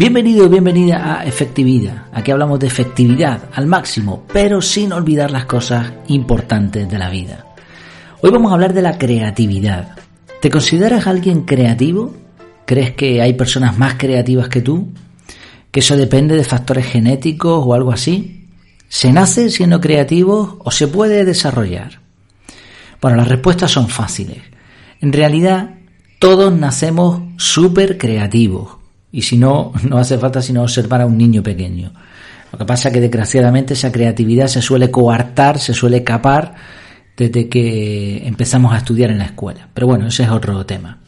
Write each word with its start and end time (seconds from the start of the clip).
Bienvenido 0.00 0.46
y 0.46 0.48
bienvenida 0.48 1.20
a 1.20 1.26
Efectividad. 1.26 2.06
Aquí 2.14 2.30
hablamos 2.30 2.58
de 2.58 2.68
efectividad 2.68 3.50
al 3.52 3.66
máximo, 3.66 4.24
pero 4.32 4.62
sin 4.62 4.94
olvidar 4.94 5.30
las 5.30 5.44
cosas 5.44 5.92
importantes 6.06 6.88
de 6.88 6.96
la 6.96 7.10
vida. 7.10 7.44
Hoy 8.22 8.30
vamos 8.30 8.50
a 8.50 8.54
hablar 8.54 8.72
de 8.72 8.80
la 8.80 8.96
creatividad. 8.96 9.98
¿Te 10.40 10.48
consideras 10.48 11.06
alguien 11.06 11.42
creativo? 11.42 12.14
¿Crees 12.64 12.92
que 12.92 13.20
hay 13.20 13.34
personas 13.34 13.76
más 13.76 13.96
creativas 13.98 14.48
que 14.48 14.62
tú? 14.62 14.88
¿Que 15.70 15.80
eso 15.80 15.98
depende 15.98 16.34
de 16.34 16.44
factores 16.44 16.86
genéticos 16.86 17.62
o 17.62 17.74
algo 17.74 17.92
así? 17.92 18.48
¿Se 18.88 19.12
nace 19.12 19.50
siendo 19.50 19.82
creativo 19.82 20.62
o 20.64 20.70
se 20.70 20.88
puede 20.88 21.26
desarrollar? 21.26 22.00
Bueno, 23.02 23.18
las 23.18 23.28
respuestas 23.28 23.70
son 23.70 23.90
fáciles. 23.90 24.38
En 25.02 25.12
realidad, 25.12 25.74
todos 26.18 26.50
nacemos 26.54 27.20
súper 27.36 27.98
creativos 27.98 28.79
y 29.12 29.22
si 29.22 29.36
no, 29.36 29.72
no 29.88 29.98
hace 29.98 30.18
falta 30.18 30.42
sino 30.42 30.62
observar 30.62 31.00
a 31.02 31.06
un 31.06 31.18
niño 31.18 31.42
pequeño. 31.42 31.92
Lo 32.52 32.58
que 32.58 32.64
pasa 32.64 32.88
es 32.88 32.94
que 32.94 33.00
desgraciadamente 33.00 33.74
esa 33.74 33.92
creatividad 33.92 34.48
se 34.48 34.60
suele 34.60 34.90
coartar, 34.90 35.58
se 35.58 35.72
suele 35.72 35.98
escapar 35.98 36.54
desde 37.16 37.48
que 37.48 38.26
empezamos 38.26 38.72
a 38.72 38.78
estudiar 38.78 39.10
en 39.10 39.18
la 39.18 39.26
escuela. 39.26 39.68
Pero 39.72 39.86
bueno, 39.86 40.08
ese 40.08 40.24
es 40.24 40.30
otro 40.30 40.64
tema. 40.66 40.98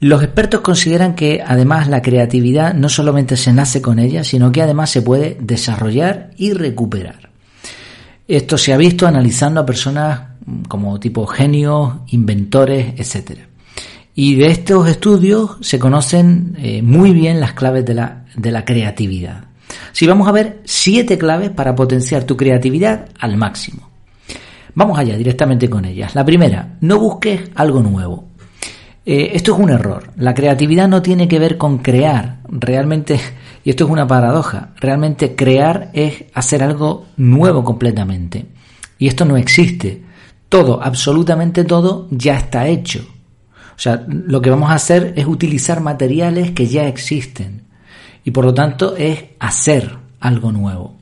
Los 0.00 0.22
expertos 0.22 0.60
consideran 0.60 1.14
que 1.14 1.42
además 1.46 1.88
la 1.88 2.02
creatividad 2.02 2.74
no 2.74 2.88
solamente 2.88 3.36
se 3.36 3.52
nace 3.52 3.80
con 3.80 3.98
ella, 3.98 4.24
sino 4.24 4.52
que 4.52 4.60
además 4.60 4.90
se 4.90 5.02
puede 5.02 5.38
desarrollar 5.40 6.32
y 6.36 6.52
recuperar. 6.52 7.30
Esto 8.28 8.58
se 8.58 8.72
ha 8.72 8.76
visto 8.76 9.06
analizando 9.06 9.60
a 9.60 9.66
personas 9.66 10.20
como 10.68 10.98
tipo 11.00 11.26
genios, 11.26 11.94
inventores, 12.08 12.94
etcétera. 12.98 13.46
Y 14.18 14.36
de 14.36 14.46
estos 14.46 14.88
estudios 14.88 15.58
se 15.60 15.78
conocen 15.78 16.56
eh, 16.58 16.80
muy 16.80 17.12
bien 17.12 17.38
las 17.38 17.52
claves 17.52 17.84
de 17.84 17.92
la, 17.92 18.24
de 18.34 18.50
la 18.50 18.64
creatividad. 18.64 19.44
Si 19.92 20.06
vamos 20.06 20.26
a 20.26 20.32
ver 20.32 20.62
siete 20.64 21.18
claves 21.18 21.50
para 21.50 21.74
potenciar 21.74 22.24
tu 22.24 22.34
creatividad 22.34 23.10
al 23.20 23.36
máximo. 23.36 23.90
Vamos 24.74 24.98
allá 24.98 25.18
directamente 25.18 25.68
con 25.68 25.84
ellas. 25.84 26.14
La 26.14 26.24
primera, 26.24 26.78
no 26.80 26.98
busques 26.98 27.42
algo 27.54 27.82
nuevo. 27.82 28.24
Eh, 29.04 29.32
esto 29.34 29.52
es 29.52 29.58
un 29.58 29.68
error. 29.68 30.10
La 30.16 30.32
creatividad 30.32 30.88
no 30.88 31.02
tiene 31.02 31.28
que 31.28 31.38
ver 31.38 31.58
con 31.58 31.78
crear. 31.78 32.38
Realmente, 32.48 33.20
y 33.64 33.70
esto 33.70 33.84
es 33.84 33.90
una 33.90 34.06
paradoja, 34.06 34.70
realmente 34.76 35.36
crear 35.36 35.90
es 35.92 36.24
hacer 36.32 36.62
algo 36.62 37.04
nuevo 37.18 37.62
completamente. 37.62 38.46
Y 38.98 39.08
esto 39.08 39.26
no 39.26 39.36
existe. 39.36 40.02
Todo, 40.48 40.82
absolutamente 40.82 41.64
todo, 41.64 42.08
ya 42.10 42.38
está 42.38 42.66
hecho. 42.66 43.06
O 43.76 43.78
sea, 43.78 44.04
lo 44.08 44.40
que 44.40 44.50
vamos 44.50 44.70
a 44.70 44.74
hacer 44.74 45.12
es 45.16 45.26
utilizar 45.26 45.80
materiales 45.80 46.52
que 46.52 46.66
ya 46.66 46.88
existen 46.88 47.62
y 48.24 48.30
por 48.30 48.44
lo 48.44 48.54
tanto 48.54 48.96
es 48.96 49.24
hacer 49.38 49.96
algo 50.18 50.50
nuevo. 50.50 50.96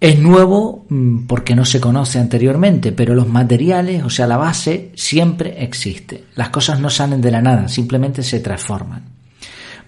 Es 0.00 0.18
nuevo 0.18 0.86
mm, 0.88 1.26
porque 1.26 1.54
no 1.54 1.66
se 1.66 1.80
conoce 1.80 2.18
anteriormente, 2.18 2.92
pero 2.92 3.14
los 3.14 3.28
materiales, 3.28 4.02
o 4.02 4.08
sea, 4.08 4.26
la 4.26 4.38
base, 4.38 4.92
siempre 4.94 5.62
existe. 5.62 6.24
Las 6.36 6.48
cosas 6.48 6.80
no 6.80 6.88
salen 6.88 7.20
de 7.20 7.30
la 7.30 7.42
nada, 7.42 7.68
simplemente 7.68 8.22
se 8.22 8.40
transforman. 8.40 9.04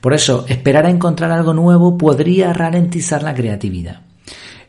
Por 0.03 0.13
eso, 0.13 0.45
esperar 0.49 0.85
a 0.85 0.91
encontrar 0.91 1.31
algo 1.31 1.55
nuevo 1.55 1.97
podría 1.97 2.53
ralentizar 2.53 3.23
la 3.23 3.33
creatividad. 3.33 4.01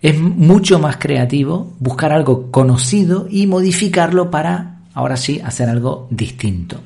Es 0.01 0.17
mucho 0.17 0.79
más 0.79 0.97
creativo 0.97 1.73
buscar 1.79 2.13
algo 2.13 2.51
conocido 2.51 3.27
y 3.29 3.47
modificarlo 3.47 4.29
para, 4.29 4.83
ahora 4.93 5.17
sí, 5.17 5.41
hacer 5.43 5.67
algo 5.67 6.07
distinto. 6.11 6.81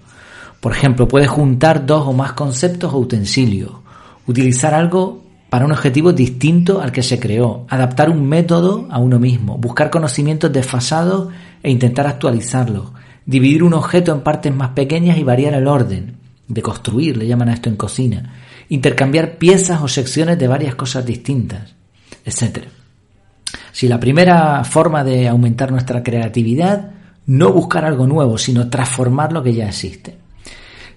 Por 0.68 0.76
ejemplo, 0.76 1.08
puedes 1.08 1.30
juntar 1.30 1.86
dos 1.86 2.06
o 2.08 2.12
más 2.12 2.34
conceptos 2.34 2.94
o 2.94 2.98
utensilios, 2.98 3.72
utilizar 4.26 4.74
algo 4.74 5.24
para 5.50 5.64
un 5.64 5.72
objetivo 5.72 6.12
distinto 6.12 6.82
al 6.82 6.92
que 6.92 7.04
se 7.04 7.22
creó, 7.22 7.66
adaptar 7.70 8.10
un 8.10 8.28
método 8.28 8.86
a 8.92 9.00
uno 9.00 9.18
mismo, 9.18 9.58
buscar 9.58 9.90
conocimientos 9.90 10.52
desfasados 10.52 11.30
e 11.64 11.72
intentar 11.72 12.06
actualizarlos, 12.06 12.92
dividir 13.26 13.64
un 13.64 13.76
objeto 13.76 14.12
en 14.12 14.20
partes 14.20 14.54
más 14.54 14.72
pequeñas 14.72 15.18
y 15.18 15.24
variar 15.24 15.54
el 15.54 15.68
orden, 15.68 16.18
de 16.50 16.62
construir, 16.62 17.16
le 17.16 17.28
llaman 17.28 17.48
a 17.48 17.54
esto 17.54 17.70
en 17.70 17.78
cocina, 17.78 18.34
intercambiar 18.68 19.38
piezas 19.38 19.82
o 19.82 19.88
secciones 19.88 20.38
de 20.38 20.50
varias 20.50 20.76
cosas 20.76 21.06
distintas, 21.06 21.76
etc. 22.26 22.66
Si 23.72 23.88
la 23.88 24.02
primera 24.02 24.66
forma 24.66 25.06
de 25.06 25.30
aumentar 25.30 25.72
nuestra 25.72 26.04
creatividad, 26.04 26.92
no 27.26 27.54
buscar 27.54 27.86
algo 27.86 28.06
nuevo, 28.06 28.38
sino 28.38 28.70
transformar 28.70 29.32
lo 29.32 29.42
que 29.42 29.54
ya 29.54 29.70
existe. 29.70 30.27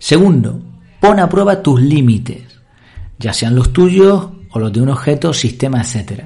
Segundo, 0.00 0.58
pon 0.98 1.20
a 1.20 1.28
prueba 1.28 1.62
tus 1.62 1.78
límites, 1.78 2.40
ya 3.18 3.34
sean 3.34 3.54
los 3.54 3.70
tuyos 3.70 4.30
o 4.50 4.58
los 4.58 4.72
de 4.72 4.80
un 4.80 4.88
objeto, 4.88 5.34
sistema, 5.34 5.82
etc. 5.82 6.24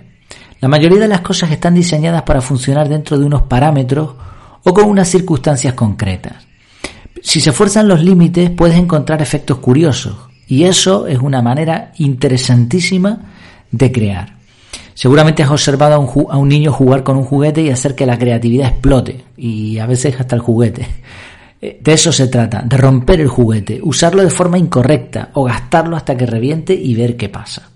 La 0.60 0.68
mayoría 0.68 1.00
de 1.00 1.08
las 1.08 1.22
cosas 1.22 1.50
están 1.50 1.74
diseñadas 1.74 2.22
para 2.22 2.40
funcionar 2.40 2.88
dentro 2.88 3.18
de 3.18 3.26
unos 3.26 3.42
parámetros 3.42 4.14
o 4.62 4.72
con 4.72 4.88
unas 4.88 5.08
circunstancias 5.08 5.74
concretas. 5.74 6.46
Si 7.20 7.40
se 7.40 7.50
fuerzan 7.50 7.88
los 7.88 8.00
límites 8.00 8.48
puedes 8.50 8.76
encontrar 8.76 9.20
efectos 9.20 9.58
curiosos 9.58 10.14
y 10.46 10.62
eso 10.62 11.08
es 11.08 11.18
una 11.18 11.42
manera 11.42 11.92
interesantísima 11.98 13.32
de 13.72 13.90
crear. 13.90 14.36
Seguramente 14.94 15.42
has 15.42 15.50
observado 15.50 15.94
a 15.94 15.98
un, 15.98 16.26
a 16.30 16.36
un, 16.36 16.48
niño 16.48 16.72
jugar 16.72 17.02
con 17.02 17.16
un 17.16 17.24
juguete 17.24 17.60
y 17.62 17.70
hacer 17.70 17.96
que 17.96 18.06
la 18.06 18.18
creatividad 18.18 18.68
explote 18.68 19.24
y 19.36 19.80
a 19.80 19.86
veces 19.86 20.14
hasta 20.20 20.36
el 20.36 20.42
juguete. 20.42 20.86
De 21.80 21.92
eso 21.92 22.12
se 22.12 22.28
trata, 22.28 22.62
de 22.62 22.76
romper 22.76 23.20
el 23.20 23.28
juguete, 23.28 23.80
usarlo 23.82 24.22
de 24.22 24.30
forma 24.30 24.58
incorrecta 24.58 25.30
o 25.34 25.44
gastarlo 25.44 25.96
hasta 25.96 26.16
que 26.16 26.26
reviente 26.26 26.74
y 26.74 26.94
ver 26.94 27.16
qué 27.16 27.28
pasa. 27.28 27.70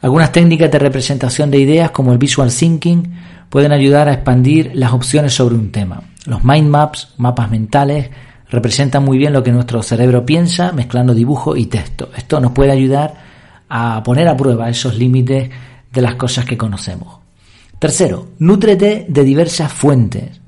Algunas 0.00 0.32
técnicas 0.32 0.70
de 0.70 0.78
representación 0.78 1.50
de 1.50 1.58
ideas 1.58 1.90
como 1.90 2.12
el 2.12 2.18
visual 2.18 2.52
thinking 2.52 3.14
pueden 3.48 3.72
ayudar 3.72 4.08
a 4.08 4.14
expandir 4.14 4.72
las 4.74 4.92
opciones 4.92 5.34
sobre 5.34 5.54
un 5.54 5.70
tema. 5.70 6.02
Los 6.26 6.42
mind 6.42 6.68
maps, 6.68 7.14
mapas 7.18 7.50
mentales, 7.50 8.08
representan 8.50 9.04
muy 9.04 9.18
bien 9.18 9.32
lo 9.32 9.42
que 9.42 9.52
nuestro 9.52 9.82
cerebro 9.82 10.26
piensa 10.26 10.72
mezclando 10.72 11.14
dibujo 11.14 11.56
y 11.56 11.66
texto. 11.66 12.10
Esto 12.16 12.40
nos 12.40 12.52
puede 12.52 12.72
ayudar 12.72 13.14
a 13.68 14.02
poner 14.02 14.28
a 14.28 14.36
prueba 14.36 14.68
esos 14.68 14.96
límites 14.96 15.50
de 15.92 16.02
las 16.02 16.16
cosas 16.16 16.44
que 16.44 16.58
conocemos. 16.58 17.18
Tercero, 17.78 18.28
nútrete 18.38 19.06
de 19.08 19.24
diversas 19.24 19.72
fuentes. 19.72 20.41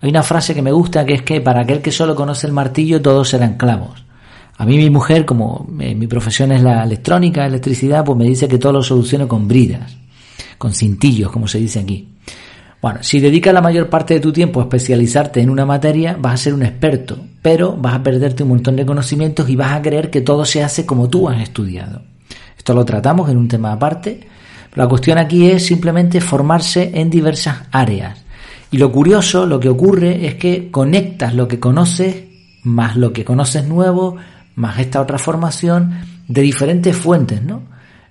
Hay 0.00 0.10
una 0.10 0.22
frase 0.22 0.54
que 0.54 0.62
me 0.62 0.72
gusta 0.72 1.04
que 1.06 1.14
es 1.14 1.22
que 1.22 1.40
para 1.40 1.60
aquel 1.60 1.80
que 1.80 1.90
solo 1.90 2.14
conoce 2.14 2.46
el 2.46 2.52
martillo 2.52 3.00
todos 3.00 3.30
serán 3.30 3.56
clavos. 3.56 4.04
A 4.58 4.64
mí 4.64 4.78
mi 4.78 4.90
mujer, 4.90 5.24
como 5.24 5.66
eh, 5.80 5.94
mi 5.94 6.06
profesión 6.06 6.52
es 6.52 6.62
la 6.62 6.82
electrónica, 6.82 7.46
electricidad, 7.46 8.04
pues 8.04 8.16
me 8.16 8.24
dice 8.24 8.48
que 8.48 8.58
todo 8.58 8.72
lo 8.72 8.82
soluciono 8.82 9.28
con 9.28 9.46
bridas, 9.46 9.96
con 10.56 10.72
cintillos, 10.72 11.30
como 11.30 11.46
se 11.46 11.58
dice 11.58 11.80
aquí. 11.80 12.08
Bueno, 12.80 13.00
si 13.02 13.20
dedicas 13.20 13.52
la 13.52 13.60
mayor 13.60 13.88
parte 13.88 14.14
de 14.14 14.20
tu 14.20 14.32
tiempo 14.32 14.60
a 14.60 14.64
especializarte 14.64 15.40
en 15.40 15.50
una 15.50 15.66
materia, 15.66 16.16
vas 16.18 16.34
a 16.34 16.36
ser 16.36 16.54
un 16.54 16.62
experto, 16.62 17.18
pero 17.42 17.76
vas 17.76 17.94
a 17.94 18.02
perderte 18.02 18.42
un 18.42 18.50
montón 18.50 18.76
de 18.76 18.86
conocimientos 18.86 19.48
y 19.48 19.56
vas 19.56 19.72
a 19.72 19.82
creer 19.82 20.10
que 20.10 20.20
todo 20.20 20.44
se 20.44 20.62
hace 20.62 20.86
como 20.86 21.08
tú 21.08 21.28
has 21.28 21.40
estudiado. 21.42 22.02
Esto 22.56 22.74
lo 22.74 22.84
tratamos 22.84 23.30
en 23.30 23.38
un 23.38 23.48
tema 23.48 23.72
aparte. 23.72 24.20
La 24.74 24.86
cuestión 24.86 25.18
aquí 25.18 25.50
es 25.50 25.66
simplemente 25.66 26.20
formarse 26.20 26.92
en 26.94 27.10
diversas 27.10 27.62
áreas 27.72 28.25
y 28.70 28.78
lo 28.78 28.90
curioso, 28.90 29.46
lo 29.46 29.60
que 29.60 29.68
ocurre 29.68 30.26
es 30.26 30.34
que 30.34 30.70
conectas 30.70 31.34
lo 31.34 31.46
que 31.46 31.60
conoces 31.60 32.26
más 32.66 32.96
lo 32.96 33.12
que 33.12 33.24
conoces 33.24 33.64
nuevo, 33.64 34.16
más 34.56 34.78
esta 34.80 35.00
otra 35.00 35.18
formación 35.18 35.94
de 36.26 36.42
diferentes 36.42 36.96
fuentes, 36.96 37.40
¿no? 37.40 37.62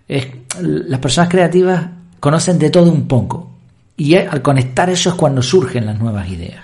Es, 0.08 0.28
las 0.62 1.00
personas 1.00 1.30
creativas 1.30 1.86
conocen 2.22 2.58
de 2.58 2.70
todo 2.70 2.90
un 2.90 3.06
poco 3.06 3.52
y 3.98 4.16
al 4.16 4.42
conectar 4.42 4.90
eso 4.90 5.10
es 5.10 5.16
cuando 5.16 5.42
surgen 5.42 5.86
las 5.86 6.00
nuevas 6.00 6.30
ideas. 6.30 6.64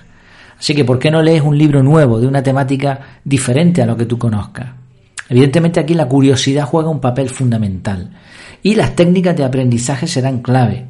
Así 0.57 0.73
que, 0.73 0.85
¿por 0.85 0.99
qué 0.99 1.11
no 1.11 1.21
lees 1.21 1.41
un 1.41 1.57
libro 1.57 1.83
nuevo 1.83 2.19
de 2.19 2.27
una 2.27 2.41
temática 2.41 3.19
diferente 3.25 3.81
a 3.81 3.85
lo 3.85 3.97
que 3.97 4.05
tú 4.05 4.17
conozcas? 4.17 4.67
Evidentemente 5.27 5.79
aquí 5.79 5.93
la 5.93 6.07
curiosidad 6.07 6.65
juega 6.65 6.89
un 6.89 7.01
papel 7.01 7.29
fundamental 7.29 8.11
y 8.63 8.75
las 8.75 8.95
técnicas 8.95 9.35
de 9.35 9.43
aprendizaje 9.43 10.07
serán 10.07 10.41
clave 10.41 10.85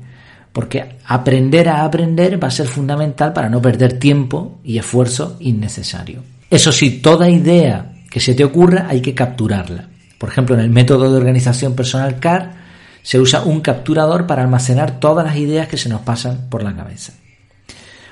porque 0.54 0.98
aprender 1.06 1.70
a 1.70 1.84
aprender 1.84 2.42
va 2.42 2.50
a 2.50 2.52
ser 2.52 2.68
fundamental 2.68 3.34
para 3.34 3.50
no 3.50 3.62
perder 3.62 4.00
tiempo 4.00 4.60
y 4.64 4.78
esfuerzo 4.78 5.38
innecesario. 5.40 6.24
Eso 6.50 6.72
sí, 6.72 7.00
toda 7.02 7.30
idea 7.30 7.94
que 8.10 8.20
se 8.20 8.34
te 8.34 8.44
ocurra 8.44 8.88
hay 8.90 9.02
que 9.02 9.16
capturarla. 9.16 9.88
Por 10.18 10.30
ejemplo, 10.30 10.56
en 10.56 10.62
el 10.62 10.70
método 10.70 11.10
de 11.10 11.18
organización 11.18 11.74
personal 11.74 12.20
CAR 12.20 12.54
se 13.02 13.20
usa 13.20 13.44
un 13.44 13.62
capturador 13.62 14.28
para 14.28 14.44
almacenar 14.44 15.00
todas 15.00 15.26
las 15.26 15.38
ideas 15.38 15.68
que 15.68 15.78
se 15.78 15.90
nos 15.90 16.02
pasan 16.02 16.50
por 16.50 16.62
la 16.62 16.76
cabeza. 16.76 17.14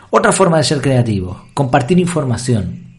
Otra 0.09 0.31
forma 0.31 0.57
de 0.57 0.63
ser 0.63 0.81
creativo, 0.81 1.45
compartir 1.53 1.99
información. 1.99 2.95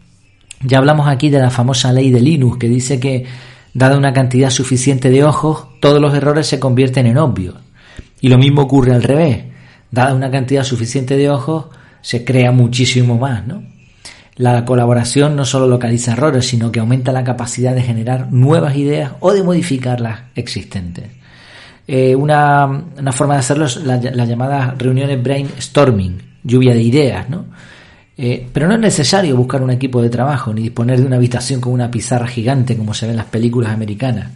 Ya 0.62 0.78
hablamos 0.78 1.08
aquí 1.08 1.30
de 1.30 1.40
la 1.40 1.50
famosa 1.50 1.92
ley 1.92 2.10
de 2.10 2.20
Linus 2.20 2.58
que 2.58 2.68
dice 2.68 3.00
que, 3.00 3.26
dada 3.72 3.96
una 3.96 4.12
cantidad 4.12 4.50
suficiente 4.50 5.10
de 5.10 5.24
ojos, 5.24 5.66
todos 5.80 6.00
los 6.00 6.14
errores 6.14 6.46
se 6.46 6.60
convierten 6.60 7.06
en 7.06 7.18
obvios. 7.18 7.56
Y 8.20 8.28
lo 8.28 8.38
mismo 8.38 8.62
ocurre 8.62 8.94
al 8.94 9.02
revés. 9.02 9.44
Dada 9.90 10.14
una 10.14 10.30
cantidad 10.30 10.64
suficiente 10.64 11.16
de 11.16 11.30
ojos, 11.30 11.66
se 12.00 12.24
crea 12.24 12.52
muchísimo 12.52 13.18
más, 13.18 13.46
¿no? 13.46 13.62
La 14.36 14.64
colaboración 14.64 15.36
no 15.36 15.44
solo 15.44 15.66
localiza 15.66 16.12
errores, 16.12 16.46
sino 16.46 16.72
que 16.72 16.80
aumenta 16.80 17.12
la 17.12 17.24
capacidad 17.24 17.74
de 17.74 17.82
generar 17.82 18.32
nuevas 18.32 18.76
ideas 18.76 19.12
o 19.20 19.32
de 19.32 19.42
modificar 19.42 20.00
las 20.00 20.20
existentes. 20.34 21.04
Eh, 21.86 22.14
una, 22.14 22.84
forma 23.12 23.34
de 23.34 23.40
hacerlo 23.40 23.66
es 23.66 23.76
las 23.76 24.02
la 24.02 24.24
llamadas 24.24 24.78
reuniones 24.78 25.22
brainstorming, 25.22 26.22
lluvia 26.42 26.72
de 26.72 26.82
ideas, 26.82 27.28
¿no? 27.28 27.46
Eh, 28.16 28.48
pero 28.52 28.68
no 28.68 28.74
es 28.74 28.80
necesario 28.80 29.36
buscar 29.36 29.62
un 29.62 29.70
equipo 29.70 30.00
de 30.00 30.10
trabajo 30.10 30.52
ni 30.52 30.62
disponer 30.62 31.00
de 31.00 31.06
una 31.06 31.16
habitación 31.16 31.60
con 31.60 31.72
una 31.72 31.90
pizarra 31.90 32.26
gigante 32.26 32.76
como 32.76 32.94
se 32.94 33.06
ve 33.06 33.12
en 33.12 33.16
las 33.16 33.26
películas 33.26 33.72
americanas. 33.72 34.30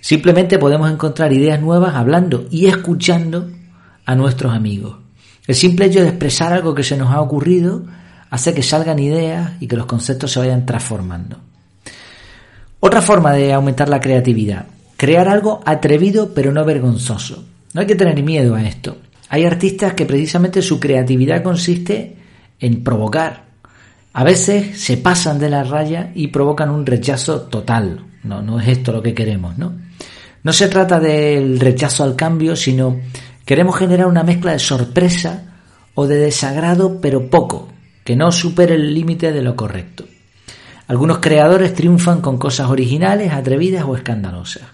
Simplemente 0.00 0.58
podemos 0.58 0.90
encontrar 0.90 1.32
ideas 1.32 1.60
nuevas 1.60 1.94
hablando 1.94 2.46
y 2.50 2.66
escuchando 2.66 3.50
a 4.04 4.14
nuestros 4.14 4.54
amigos. 4.54 4.96
El 5.46 5.54
simple 5.54 5.86
hecho 5.86 6.02
de 6.02 6.08
expresar 6.08 6.52
algo 6.52 6.74
que 6.74 6.84
se 6.84 6.96
nos 6.96 7.10
ha 7.10 7.20
ocurrido 7.20 7.84
hace 8.30 8.54
que 8.54 8.62
salgan 8.62 8.98
ideas 8.98 9.52
y 9.60 9.66
que 9.66 9.76
los 9.76 9.86
conceptos 9.86 10.32
se 10.32 10.38
vayan 10.38 10.64
transformando. 10.64 11.38
Otra 12.78 13.02
forma 13.02 13.32
de 13.32 13.52
aumentar 13.52 13.88
la 13.88 14.00
creatividad, 14.00 14.66
crear 14.96 15.28
algo 15.28 15.60
atrevido 15.66 16.32
pero 16.34 16.52
no 16.52 16.64
vergonzoso. 16.64 17.44
No 17.74 17.80
hay 17.80 17.86
que 17.86 17.94
tener 17.94 18.22
miedo 18.22 18.54
a 18.54 18.62
esto. 18.62 18.98
Hay 19.28 19.44
artistas 19.44 19.94
que 19.94 20.06
precisamente 20.06 20.62
su 20.62 20.80
creatividad 20.80 21.42
consiste 21.42 22.16
en 22.58 22.82
provocar. 22.82 23.44
A 24.12 24.24
veces 24.24 24.80
se 24.80 24.96
pasan 24.96 25.38
de 25.38 25.50
la 25.50 25.62
raya 25.62 26.10
y 26.14 26.28
provocan 26.28 26.70
un 26.70 26.86
rechazo 26.86 27.42
total. 27.42 28.09
No, 28.22 28.42
no 28.42 28.60
es 28.60 28.68
esto 28.68 28.92
lo 28.92 29.02
que 29.02 29.14
queremos, 29.14 29.56
¿no? 29.56 29.74
No 30.42 30.52
se 30.52 30.68
trata 30.68 30.98
del 31.00 31.60
rechazo 31.60 32.02
al 32.02 32.16
cambio, 32.16 32.56
sino 32.56 32.98
queremos 33.44 33.76
generar 33.76 34.06
una 34.06 34.22
mezcla 34.22 34.52
de 34.52 34.58
sorpresa 34.58 35.50
o 35.94 36.06
de 36.06 36.16
desagrado, 36.16 37.00
pero 37.00 37.28
poco, 37.28 37.68
que 38.04 38.16
no 38.16 38.32
supere 38.32 38.74
el 38.74 38.94
límite 38.94 39.32
de 39.32 39.42
lo 39.42 39.56
correcto. 39.56 40.04
Algunos 40.86 41.18
creadores 41.18 41.74
triunfan 41.74 42.20
con 42.20 42.38
cosas 42.38 42.68
originales, 42.68 43.32
atrevidas 43.32 43.84
o 43.84 43.96
escandalosas. 43.96 44.64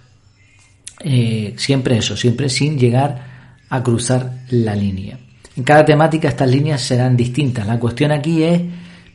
Eh, 1.00 1.54
siempre 1.58 1.99
eso, 1.99 2.16
siempre 2.16 2.49
sin 2.49 2.78
llegar 2.78 3.58
a 3.69 3.82
cruzar 3.82 4.44
la 4.50 4.75
línea. 4.75 5.19
En 5.56 5.64
cada 5.64 5.84
temática 5.84 6.28
estas 6.28 6.50
líneas 6.50 6.81
serán 6.81 7.16
distintas. 7.16 7.66
La 7.66 7.78
cuestión 7.78 8.12
aquí 8.12 8.42
es 8.42 8.62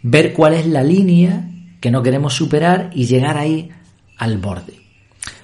ver 0.03 0.33
cuál 0.33 0.53
es 0.53 0.67
la 0.67 0.83
línea 0.83 1.49
que 1.79 1.91
no 1.91 2.03
queremos 2.03 2.33
superar 2.33 2.91
y 2.93 3.05
llegar 3.05 3.37
ahí 3.37 3.71
al 4.21 4.37
borde. 4.37 4.79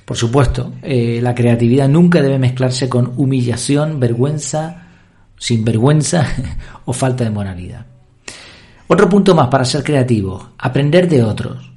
Por 0.05 0.15
supuesto, 0.15 0.73
eh, 0.83 1.19
la 1.21 1.33
creatividad 1.33 1.89
nunca 1.89 2.21
debe 2.21 2.37
mezclarse 2.37 2.87
con 2.87 3.13
humillación, 3.17 3.99
vergüenza, 3.99 4.83
sinvergüenza 5.35 6.27
o 6.85 6.93
falta 6.93 7.23
de 7.23 7.31
moralidad. 7.31 7.87
Otro 8.87 9.09
punto 9.09 9.33
más 9.33 9.47
para 9.47 9.65
ser 9.65 9.83
creativo, 9.83 10.51
aprender 10.59 11.09
de 11.09 11.23
otros. 11.23 11.71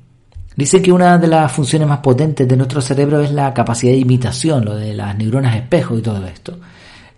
Dice 0.54 0.82
que 0.82 0.92
una 0.92 1.16
de 1.16 1.26
las 1.26 1.50
funciones 1.50 1.88
más 1.88 2.00
potentes 2.00 2.46
de 2.46 2.56
nuestro 2.56 2.82
cerebro 2.82 3.20
es 3.20 3.32
la 3.32 3.54
capacidad 3.54 3.92
de 3.92 3.98
imitación, 3.98 4.66
lo 4.66 4.76
de 4.76 4.92
las 4.92 5.16
neuronas 5.16 5.56
espejo 5.56 5.96
y 5.96 6.02
todo 6.02 6.26
esto. 6.26 6.58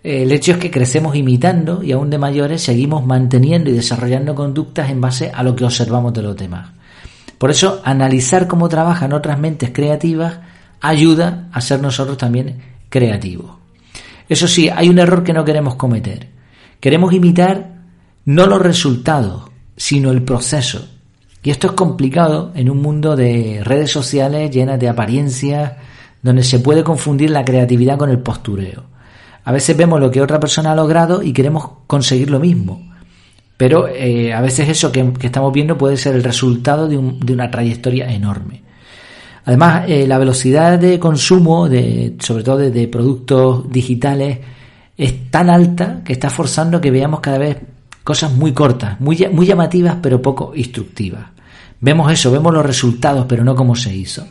El 0.01 0.31
hecho 0.31 0.53
es 0.53 0.57
que 0.59 0.71
crecemos 0.71 1.13
imitando 1.15 1.83
y 1.83 1.91
aún 1.91 2.09
de 2.09 2.17
mayores 2.17 2.63
seguimos 2.63 3.05
manteniendo 3.05 3.69
y 3.69 3.73
desarrollando 3.73 4.33
conductas 4.33 4.89
en 4.89 5.01
base 5.01 5.29
a 5.33 5.43
lo 5.43 5.55
que 5.55 5.65
observamos 5.65 6.13
de 6.13 6.21
los 6.21 6.37
demás. 6.37 6.69
Por 7.43 7.51
eso, 7.51 7.81
analizar 7.83 8.47
cómo 8.47 8.69
trabajan 8.69 9.11
otras 9.11 9.37
mentes 9.37 9.71
creativas 9.73 10.39
ayuda 10.79 11.49
a 11.51 11.59
ser 11.59 11.81
nosotros 11.81 12.17
también 12.17 12.61
creativos. 12.87 13.57
Eso 14.29 14.47
sí, 14.47 14.69
hay 14.69 14.87
un 14.87 14.97
error 14.97 15.25
que 15.25 15.33
no 15.33 15.43
queremos 15.43 15.75
cometer. 15.75 16.29
Queremos 16.79 17.11
imitar 17.11 17.81
no 18.23 18.47
los 18.47 18.61
resultados, 18.61 19.51
sino 19.75 20.11
el 20.11 20.23
proceso. 20.23 20.87
Y 21.43 21.49
esto 21.49 21.67
es 21.67 21.73
complicado 21.73 22.53
en 22.55 22.69
un 22.69 22.81
mundo 22.81 23.17
de 23.17 23.59
redes 23.61 23.91
sociales 23.91 24.49
llenas 24.49 24.79
de 24.79 24.87
apariencias, 24.87 25.73
donde 26.21 26.43
se 26.45 26.59
puede 26.59 26.85
confundir 26.85 27.29
la 27.29 27.43
creatividad 27.43 27.97
con 27.97 28.09
el 28.09 28.19
postureo. 28.19 28.85
A 29.43 29.51
veces 29.51 29.75
vemos 29.75 29.99
lo 29.99 30.09
que 30.11 30.21
otra 30.21 30.39
persona 30.39 30.71
ha 30.71 30.75
logrado 30.75 31.21
y 31.21 31.33
queremos 31.33 31.71
conseguir 31.87 32.31
lo 32.31 32.39
mismo. 32.39 32.92
Pero 33.63 33.87
eh, 33.87 34.33
a 34.33 34.41
veces 34.41 34.67
eso 34.67 34.91
que, 34.91 35.13
estamos 35.21 35.53
viendo 35.53 35.77
puede 35.77 35.95
ser 35.95 36.15
el 36.15 36.23
resultado 36.25 36.89
de, 36.89 36.97
de 36.97 37.31
una 37.31 37.49
trayectoria 37.49 38.11
enorme. 38.11 38.61
Además, 39.45 39.85
eh, 39.87 40.05
la 40.05 40.17
velocidad 40.17 40.77
de 40.77 40.99
consumo, 40.99 41.69
de, 41.69 42.17
sobre 42.19 42.43
todo 42.43 42.57
de, 42.57 42.87
productos 42.89 43.71
digitales, 43.71 44.39
es 44.97 45.31
tan 45.31 45.49
alta 45.49 46.01
que 46.03 46.11
está 46.11 46.29
forzando 46.29 46.81
que 46.81 46.91
veamos 46.91 47.21
cada 47.21 47.37
vez 47.37 47.55
cosas 48.03 48.33
muy 48.33 48.51
cortas, 48.51 48.99
muy, 48.99 49.15
muy 49.31 49.45
llamativas, 49.45 49.95
pero 50.01 50.21
poco 50.21 50.51
instructivas. 50.53 51.27
Vemos 51.79 52.11
eso, 52.11 52.31
vemos 52.31 52.53
los 52.53 52.65
resultados, 52.65 53.27
pero 53.29 53.45
no 53.45 53.55
cómo 53.55 53.77
se 53.77 53.95
hizo. 53.95 54.27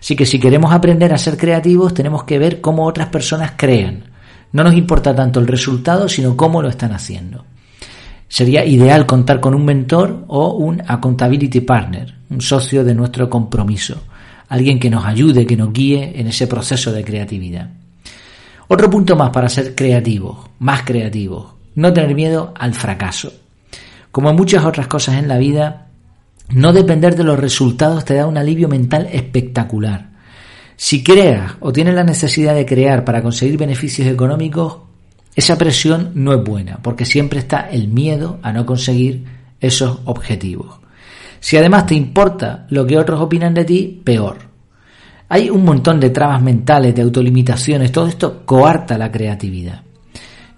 Así 0.00 0.16
que 0.16 0.24
si 0.24 0.40
queremos 0.40 0.72
aprender 0.72 1.12
a 1.12 1.18
ser 1.18 1.36
creativos, 1.36 1.92
tenemos 1.92 2.24
que 2.24 2.38
ver 2.38 2.62
cómo 2.62 2.86
otras 2.86 3.08
personas 3.08 3.52
crean. 3.58 4.04
No 4.52 4.64
nos 4.64 4.72
importa 4.72 5.14
tanto 5.14 5.38
el 5.38 5.48
resultado, 5.48 6.08
sino 6.08 6.34
cómo 6.34 6.62
lo 6.62 6.70
están 6.70 6.92
haciendo. 6.92 7.44
Sería 8.30 8.64
ideal 8.64 9.04
contar 9.04 9.40
con 9.40 9.54
un 9.54 9.66
mentor 9.66 10.24
o 10.28 10.54
un 10.54 10.80
accountability 10.80 11.60
partner, 11.60 12.14
un 12.30 12.40
socio 12.40 12.82
de 12.84 12.94
nuestro 12.94 13.28
compromiso 13.28 14.00
alguien 14.50 14.80
que 14.80 14.90
nos 14.90 15.06
ayude, 15.06 15.46
que 15.46 15.56
nos 15.56 15.72
guíe 15.72 16.12
en 16.16 16.26
ese 16.26 16.46
proceso 16.46 16.92
de 16.92 17.04
creatividad. 17.04 17.70
Otro 18.68 18.90
punto 18.90 19.16
más 19.16 19.30
para 19.30 19.48
ser 19.48 19.74
creativos, 19.74 20.38
más 20.58 20.82
creativos, 20.82 21.54
no 21.76 21.92
tener 21.92 22.14
miedo 22.14 22.52
al 22.58 22.74
fracaso. 22.74 23.32
Como 24.10 24.34
muchas 24.34 24.64
otras 24.64 24.88
cosas 24.88 25.16
en 25.18 25.28
la 25.28 25.38
vida, 25.38 25.86
no 26.50 26.72
depender 26.72 27.14
de 27.14 27.22
los 27.22 27.38
resultados 27.38 28.04
te 28.04 28.14
da 28.14 28.26
un 28.26 28.36
alivio 28.36 28.68
mental 28.68 29.08
espectacular. 29.12 30.10
Si 30.76 31.04
creas 31.04 31.52
o 31.60 31.72
tienes 31.72 31.94
la 31.94 32.04
necesidad 32.04 32.54
de 32.54 32.66
crear 32.66 33.04
para 33.04 33.22
conseguir 33.22 33.56
beneficios 33.56 34.08
económicos, 34.08 34.78
esa 35.40 35.58
presión 35.58 36.12
no 36.14 36.32
es 36.32 36.42
buena, 36.42 36.78
porque 36.82 37.04
siempre 37.04 37.40
está 37.40 37.68
el 37.68 37.88
miedo 37.88 38.38
a 38.42 38.52
no 38.52 38.64
conseguir 38.64 39.24
esos 39.60 39.98
objetivos. 40.04 40.78
Si 41.40 41.56
además 41.56 41.86
te 41.86 41.94
importa 41.94 42.66
lo 42.70 42.86
que 42.86 42.98
otros 42.98 43.20
opinan 43.20 43.54
de 43.54 43.64
ti, 43.64 44.00
peor. 44.04 44.38
Hay 45.28 45.48
un 45.50 45.64
montón 45.64 45.98
de 46.00 46.10
trabas 46.10 46.42
mentales, 46.42 46.94
de 46.94 47.02
autolimitaciones, 47.02 47.92
todo 47.92 48.06
esto 48.06 48.44
coarta 48.44 48.98
la 48.98 49.10
creatividad. 49.10 49.82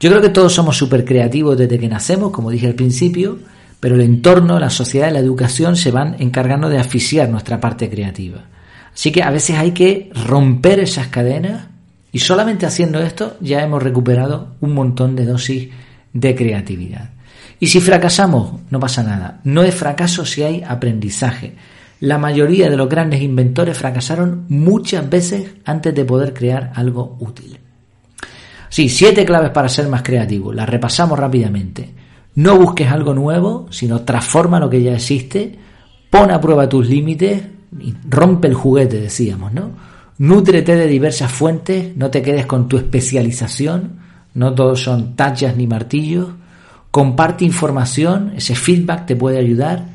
Yo 0.01 0.11
creo 0.11 0.21
que 0.23 0.31
todos 0.31 0.53
somos 0.53 0.77
súper 0.77 1.05
creativos 1.05 1.57
desde 1.57 1.79
que 1.79 1.89
nacemos, 1.89 2.33
como 2.33 2.51
dije 2.51 2.67
al 2.67 2.75
principio, 2.75 3.39
pero 3.79 3.95
el 3.95 4.01
entorno, 4.01 4.59
la 4.59 4.71
sociedad 4.71 5.11
y 5.11 5.13
la 5.13 5.19
educación 5.19 5.77
se 5.77 5.91
van 5.91 6.17
encargando 6.19 6.69
de 6.69 6.79
asfixiar 6.79 7.29
nuestra 7.29 7.61
parte 7.61 7.89
creativa. 7.89 8.47
Así 8.93 9.13
que 9.13 9.23
a 9.23 9.31
veces 9.31 9.59
hay 9.59 9.73
que 9.73 10.11
romper 10.27 10.81
esas 10.81 11.07
cadenas 11.09 11.69
y 12.13 12.19
solamente 12.19 12.67
haciendo 12.67 13.01
esto 13.01 13.37
ya 13.41 13.63
hemos 13.63 13.83
recuperado 13.83 14.55
un 14.61 14.75
montón 14.75 15.17
de 15.17 15.25
dosis 15.25 15.71
de 16.13 16.35
creatividad. 16.37 17.11
Y 17.59 17.69
si 17.69 17.81
fracasamos, 17.81 18.61
no 18.71 18.79
pasa 18.79 19.03
nada. 19.03 19.41
No 19.45 19.63
es 19.63 19.75
fracaso 19.75 20.27
si 20.27 20.43
hay 20.43 20.63
aprendizaje. 20.67 21.55
La 22.01 22.19
mayoría 22.19 22.69
de 22.69 22.77
los 22.77 22.89
grandes 22.89 23.23
inventores 23.23 23.79
fracasaron 23.79 24.45
muchas 24.49 25.09
veces 25.09 25.53
antes 25.65 25.95
de 25.95 26.05
poder 26.05 26.35
crear 26.35 26.73
algo 26.75 27.17
útil. 27.21 27.59
Sí, 28.69 28.89
siete 28.89 29.25
claves 29.25 29.51
para 29.51 29.69
ser 29.69 29.87
más 29.89 30.03
creativo. 30.03 30.53
Las 30.53 30.69
repasamos 30.69 31.19
rápidamente. 31.19 31.89
No 32.35 32.59
busques 32.59 32.91
algo 32.91 33.15
nuevo, 33.15 33.69
sino 33.71 34.03
transforma 34.03 34.59
lo 34.59 34.69
que 34.69 34.83
ya 34.83 34.95
existe. 34.95 35.57
Pon 36.11 36.31
a 36.31 36.41
prueba 36.41 36.69
tus 36.69 36.89
límites. 36.89 37.43
Rompe 38.09 38.49
el 38.49 38.55
juguete, 38.55 39.01
decíamos, 39.01 39.53
¿no? 39.53 39.92
Nútrete 40.23 40.77
de 40.77 40.87
diversas 40.87 41.31
fuentes. 41.31 41.97
No 41.97 42.11
te 42.11 42.23
quedes 42.23 42.47
con 42.47 42.69
tu 42.69 42.77
especialización. 42.77 44.01
No 44.35 44.55
todos 44.55 44.83
son 44.83 45.17
tachas 45.17 45.57
ni 45.57 45.67
martillos 45.67 46.29
comparte 46.93 47.47
información, 47.47 48.35
ese 48.37 48.55
feedback 48.55 49.07
te 49.07 49.17
puede 49.17 49.39
ayudar, 49.39 49.87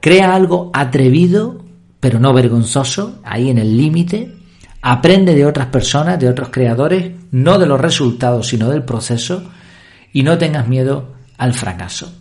crea 0.00 0.34
algo 0.34 0.70
atrevido, 0.72 1.64
pero 1.98 2.20
no 2.20 2.32
vergonzoso, 2.32 3.18
ahí 3.24 3.50
en 3.50 3.58
el 3.58 3.76
límite, 3.76 4.36
aprende 4.80 5.34
de 5.34 5.44
otras 5.44 5.66
personas, 5.66 6.18
de 6.20 6.28
otros 6.28 6.50
creadores, 6.50 7.10
no 7.32 7.58
de 7.58 7.66
los 7.66 7.80
resultados, 7.80 8.46
sino 8.46 8.70
del 8.70 8.84
proceso, 8.84 9.50
y 10.12 10.22
no 10.22 10.38
tengas 10.38 10.68
miedo 10.68 11.14
al 11.38 11.54
fracaso. 11.54 12.14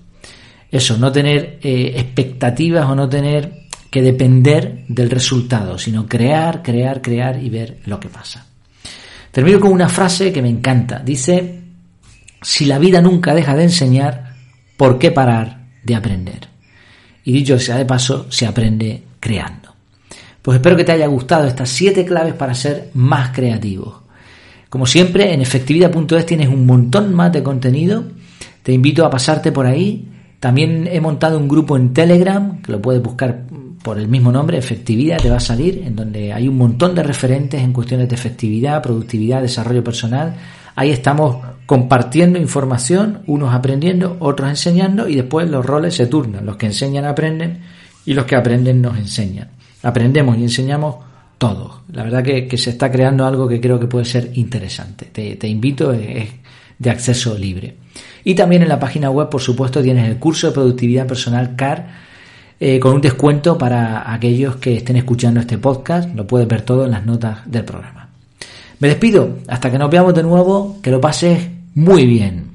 Eso, 0.71 0.97
no 0.97 1.11
tener 1.11 1.59
eh, 1.61 1.93
expectativas 1.97 2.89
o 2.89 2.95
no 2.95 3.07
tener 3.07 3.62
que 3.93 4.01
depender 4.01 4.85
del 4.87 5.11
resultado, 5.11 5.77
sino 5.77 6.07
crear, 6.07 6.63
crear, 6.63 6.99
crear 6.99 7.39
y 7.39 7.47
ver 7.51 7.77
lo 7.85 7.99
que 7.99 8.09
pasa. 8.09 8.43
Termino 9.31 9.59
con 9.59 9.71
una 9.71 9.87
frase 9.87 10.33
que 10.33 10.41
me 10.41 10.49
encanta. 10.49 10.97
Dice, 10.97 11.61
si 12.41 12.65
la 12.65 12.79
vida 12.79 13.03
nunca 13.03 13.35
deja 13.35 13.55
de 13.55 13.65
enseñar, 13.65 14.33
¿por 14.77 14.97
qué 14.97 15.11
parar 15.11 15.67
de 15.83 15.93
aprender? 15.93 16.47
Y 17.23 17.33
dicho 17.33 17.59
sea 17.59 17.77
de 17.77 17.85
paso, 17.85 18.25
se 18.31 18.47
aprende 18.47 19.03
creando. 19.19 19.75
Pues 20.41 20.55
espero 20.55 20.75
que 20.75 20.85
te 20.85 20.93
haya 20.93 21.05
gustado 21.05 21.45
estas 21.45 21.69
siete 21.69 22.03
claves 22.03 22.33
para 22.33 22.55
ser 22.55 22.89
más 22.95 23.29
creativo. 23.29 24.01
Como 24.69 24.87
siempre, 24.87 25.35
en 25.35 25.41
efectividad.es 25.41 26.25
tienes 26.25 26.49
un 26.49 26.65
montón 26.65 27.13
más 27.13 27.31
de 27.31 27.43
contenido. 27.43 28.05
Te 28.63 28.73
invito 28.73 29.05
a 29.05 29.11
pasarte 29.11 29.51
por 29.51 29.67
ahí. 29.67 30.07
También 30.43 30.89
he 30.91 30.99
montado 30.99 31.37
un 31.37 31.47
grupo 31.47 31.77
en 31.77 31.93
Telegram, 31.93 32.61
que 32.61 32.73
lo 32.73 32.81
puedes 32.81 33.01
buscar 33.01 33.45
por 33.81 33.97
el 33.97 34.09
mismo 34.09 34.29
nombre, 34.29 34.57
efectividad, 34.57 35.17
te 35.17 35.29
va 35.29 35.37
a 35.37 35.39
salir, 35.39 35.81
en 35.85 35.95
donde 35.95 36.33
hay 36.33 36.49
un 36.49 36.57
montón 36.57 36.93
de 36.95 37.01
referentes 37.01 37.61
en 37.61 37.71
cuestiones 37.71 38.09
de 38.09 38.15
efectividad, 38.15 38.83
productividad, 38.83 39.41
desarrollo 39.41 39.85
personal. 39.85 40.35
Ahí 40.75 40.89
estamos 40.89 41.37
compartiendo 41.65 42.37
información, 42.39 43.21
unos 43.25 43.53
aprendiendo, 43.53 44.17
otros 44.19 44.49
enseñando 44.49 45.07
y 45.07 45.15
después 45.15 45.49
los 45.49 45.65
roles 45.65 45.95
se 45.95 46.07
turnan. 46.07 46.45
Los 46.45 46.57
que 46.57 46.65
enseñan 46.65 47.05
aprenden 47.05 47.61
y 48.05 48.13
los 48.13 48.25
que 48.25 48.35
aprenden 48.35 48.81
nos 48.81 48.97
enseñan. 48.97 49.47
Aprendemos 49.81 50.37
y 50.37 50.43
enseñamos 50.43 50.97
todos. 51.37 51.83
La 51.93 52.03
verdad 52.03 52.21
que, 52.21 52.57
se 52.57 52.71
está 52.71 52.91
creando 52.91 53.25
algo 53.25 53.47
que 53.47 53.61
creo 53.61 53.79
que 53.79 53.87
puede 53.87 54.03
ser 54.03 54.31
interesante. 54.33 55.05
Te, 55.05 55.37
te 55.37 55.47
invito, 55.47 55.93
es 55.93 56.27
de 56.77 56.89
acceso 56.89 57.37
libre. 57.37 57.77
Y 58.23 58.35
también 58.35 58.61
en 58.61 58.69
la 58.69 58.79
página 58.79 59.09
web, 59.09 59.29
por 59.29 59.41
supuesto, 59.41 59.81
tienes 59.81 60.07
el 60.07 60.17
curso 60.17 60.47
de 60.47 60.53
productividad 60.53 61.07
personal 61.07 61.55
CAR 61.55 61.87
eh, 62.59 62.79
con 62.79 62.93
un 62.93 63.01
descuento 63.01 63.57
para 63.57 64.13
aquellos 64.13 64.55
que 64.55 64.77
estén 64.77 64.95
escuchando 64.95 65.39
este 65.39 65.57
podcast. 65.57 66.13
Lo 66.15 66.25
puedes 66.25 66.47
ver 66.47 66.61
todo 66.61 66.85
en 66.85 66.91
las 66.91 67.05
notas 67.05 67.39
del 67.45 67.65
programa. 67.65 68.09
Me 68.79 68.87
despido, 68.87 69.39
hasta 69.47 69.71
que 69.71 69.77
nos 69.77 69.89
veamos 69.89 70.13
de 70.13 70.23
nuevo, 70.23 70.77
que 70.81 70.91
lo 70.91 71.01
pases 71.01 71.47
muy 71.75 72.05
bien. 72.05 72.52